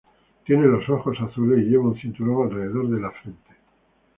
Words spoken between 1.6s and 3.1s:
lleva un cinturón alrededor de